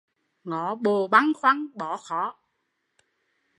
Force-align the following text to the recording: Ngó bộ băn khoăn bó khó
Ngó 0.49 0.75
bộ 0.83 0.95
băn 1.11 1.25
khoăn 1.39 1.57
bó 1.77 1.89
khó 2.05 2.23